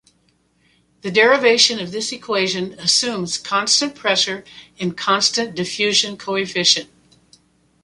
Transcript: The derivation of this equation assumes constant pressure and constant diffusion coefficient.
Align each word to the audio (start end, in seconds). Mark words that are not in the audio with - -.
The 1.03 1.11
derivation 1.11 1.79
of 1.79 1.91
this 1.91 2.11
equation 2.11 2.73
assumes 2.79 3.37
constant 3.37 3.93
pressure 3.93 4.43
and 4.79 4.97
constant 4.97 5.53
diffusion 5.53 6.17
coefficient. 6.17 6.89